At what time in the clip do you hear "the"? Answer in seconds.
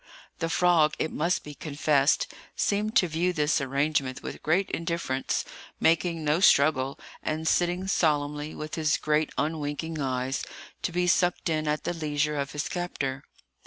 0.39-0.49, 11.83-11.93